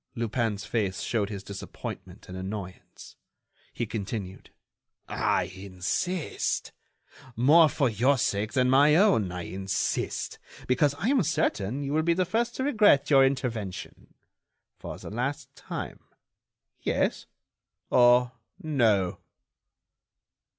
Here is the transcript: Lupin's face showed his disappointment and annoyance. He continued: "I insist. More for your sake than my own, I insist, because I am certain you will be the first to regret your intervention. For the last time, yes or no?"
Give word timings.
Lupin's 0.15 0.65
face 0.65 1.01
showed 1.01 1.29
his 1.29 1.43
disappointment 1.43 2.27
and 2.27 2.35
annoyance. 2.35 3.17
He 3.71 3.85
continued: 3.85 4.49
"I 5.07 5.43
insist. 5.43 6.71
More 7.35 7.69
for 7.69 7.87
your 7.87 8.17
sake 8.17 8.53
than 8.53 8.67
my 8.67 8.95
own, 8.95 9.31
I 9.31 9.43
insist, 9.43 10.39
because 10.67 10.95
I 10.95 11.09
am 11.09 11.21
certain 11.21 11.83
you 11.83 11.93
will 11.93 12.01
be 12.01 12.15
the 12.15 12.25
first 12.25 12.55
to 12.55 12.63
regret 12.63 13.11
your 13.11 13.23
intervention. 13.23 14.15
For 14.79 14.97
the 14.97 15.11
last 15.11 15.55
time, 15.55 15.99
yes 16.81 17.27
or 17.91 18.31
no?" 18.59 19.19